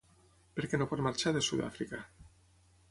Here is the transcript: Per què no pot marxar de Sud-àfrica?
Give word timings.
Per 0.59 0.63
què 0.71 0.79
no 0.81 0.87
pot 0.93 1.03
marxar 1.09 1.35
de 1.37 1.45
Sud-àfrica? 1.49 2.05